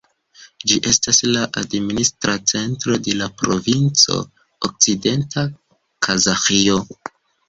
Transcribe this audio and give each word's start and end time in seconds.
Ĝi 0.69 0.75
estas 0.91 1.17
la 1.33 1.41
administra 1.61 2.33
centro 2.51 2.97
de 3.07 3.13
la 3.19 3.27
provinco 3.41 4.17
Okcidenta 4.71 5.45
Kazaĥio. 6.09 6.79